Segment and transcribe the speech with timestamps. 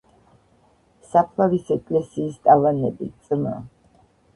[1.11, 3.51] საფლავის ეკლესიის ტალანები“, „წმ.